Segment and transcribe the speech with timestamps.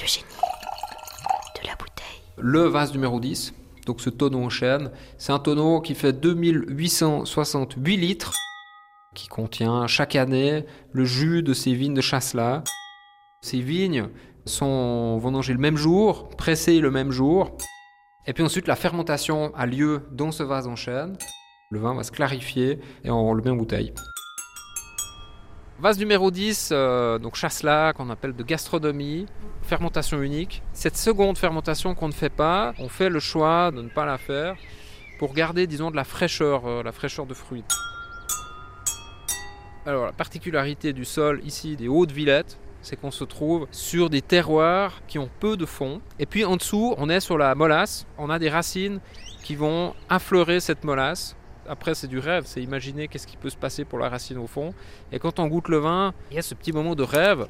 [0.00, 0.24] Le génie
[1.62, 2.22] de la bouteille.
[2.36, 3.54] Le vase numéro 10,
[3.86, 8.32] donc ce tonneau en chêne, c'est un tonneau qui fait 2868 litres,
[9.14, 12.64] qui contient chaque année le jus de ces vignes de Chasselas.
[13.42, 14.08] Ces vignes
[14.46, 17.56] sont vendangées le même jour, pressées le même jour,
[18.26, 21.16] et puis ensuite la fermentation a lieu dans ce vase en chêne.
[21.70, 23.92] Le vin va se clarifier et on le met en bouteille.
[25.80, 29.26] Vase numéro 10, euh, donc Chasselas, qu'on appelle de gastronomie,
[29.62, 30.62] fermentation unique.
[30.72, 34.16] Cette seconde fermentation qu'on ne fait pas, on fait le choix de ne pas la
[34.16, 34.56] faire
[35.18, 37.64] pour garder, disons, de la fraîcheur, euh, la fraîcheur de fruits.
[39.84, 45.02] Alors, la particularité du sol ici, des Hautes-Villettes, c'est qu'on se trouve sur des terroirs
[45.08, 46.00] qui ont peu de fond.
[46.20, 48.06] Et puis en dessous, on est sur la molasse.
[48.16, 49.00] On a des racines
[49.42, 51.36] qui vont affleurer cette molasse.
[51.68, 54.46] Après, c'est du rêve, c'est imaginer qu'est-ce qui peut se passer pour la racine au
[54.46, 54.74] fond.
[55.12, 57.46] Et quand on goûte le vin, il y a ce petit moment de rêve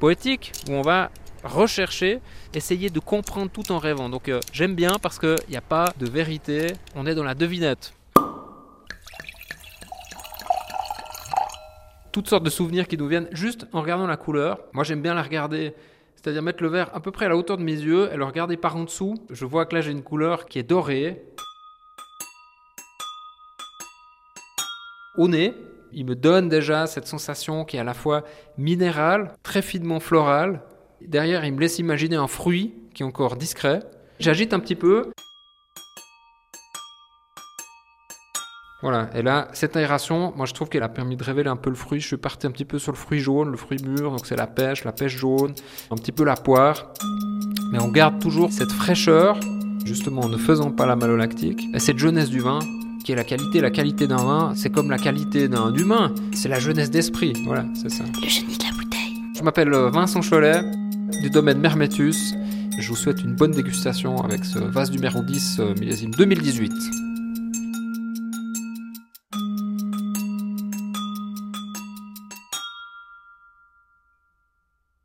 [0.00, 1.10] poétique où on va
[1.44, 2.20] rechercher,
[2.54, 4.08] essayer de comprendre tout en rêvant.
[4.08, 7.34] Donc euh, j'aime bien parce qu'il n'y a pas de vérité, on est dans la
[7.34, 7.94] devinette.
[12.12, 14.58] Toutes sortes de souvenirs qui nous viennent juste en regardant la couleur.
[14.72, 15.74] Moi j'aime bien la regarder,
[16.14, 18.24] c'est-à-dire mettre le verre à peu près à la hauteur de mes yeux et le
[18.24, 19.14] regarder par en dessous.
[19.30, 21.22] Je vois que là j'ai une couleur qui est dorée.
[25.18, 25.54] Au nez,
[25.92, 28.24] il me donne déjà cette sensation qui est à la fois
[28.56, 30.62] minérale, très finement florale.
[31.06, 33.80] Derrière, il me laisse imaginer un fruit qui est encore discret.
[34.18, 35.10] J'agite un petit peu.
[38.80, 41.68] Voilà, et là, cette aération, moi je trouve qu'elle a permis de révéler un peu
[41.68, 42.00] le fruit.
[42.00, 44.34] Je suis parti un petit peu sur le fruit jaune, le fruit mûr, donc c'est
[44.34, 45.54] la pêche, la pêche jaune,
[45.90, 46.92] un petit peu la poire.
[47.70, 49.38] Mais on garde toujours cette fraîcheur,
[49.84, 52.60] justement en ne faisant pas la malolactique, et cette jeunesse du vin
[53.02, 53.60] qui est la qualité.
[53.60, 56.12] La qualité d'un vin, c'est comme la qualité d'un humain.
[56.34, 57.32] C'est la jeunesse d'esprit.
[57.44, 58.04] Voilà, c'est ça.
[58.22, 59.16] Le génie de la bouteille.
[59.36, 60.62] Je m'appelle euh, Vincent Cholet,
[61.22, 62.34] du domaine Mermetus.
[62.78, 67.11] Je vous souhaite une bonne dégustation avec ce vase numéro 10 euh, millésime 2018.